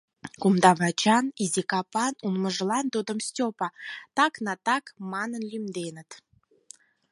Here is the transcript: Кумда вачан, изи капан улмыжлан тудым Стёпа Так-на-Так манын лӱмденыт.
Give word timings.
Кумда 0.41 0.71
вачан, 0.79 1.25
изи 1.43 1.63
капан 1.71 2.13
улмыжлан 2.25 2.85
тудым 2.93 3.19
Стёпа 3.27 3.67
Так-на-Так 4.17 4.83
манын 5.11 5.43
лӱмденыт. 5.51 6.09